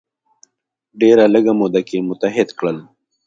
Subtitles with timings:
[1.01, 2.77] ډیره لږه موده کې متحد کړل.